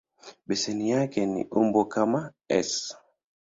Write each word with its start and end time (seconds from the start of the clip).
Beseni 0.47 0.85
yake 0.95 1.17
ina 1.25 1.41
umbo 1.59 1.81
kama 1.93 2.21
"S". 2.69 2.71